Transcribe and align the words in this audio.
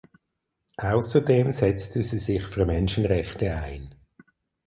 Außerdem 0.77 1.51
setzte 1.51 2.01
sie 2.01 2.17
sich 2.17 2.41
für 2.47 2.65
Menschenrechte 2.65 3.55
ein. 3.55 3.93